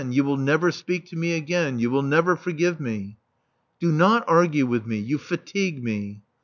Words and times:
You 0.09 0.23
will 0.23 0.37
never 0.37 0.71
speak 0.71 1.05
to 1.09 1.15
me 1.15 1.33
again. 1.33 1.77
You 1.77 1.91
will 1.91 2.01
never 2.01 2.35
forgive 2.35 2.79
me." 2.79 3.17
Do 3.79 3.91
not 3.91 4.25
argue 4.27 4.65
with 4.65 4.83
me. 4.87 4.97
You 4.97 5.19
fatigue 5.19 5.83
me." 5.83 6.23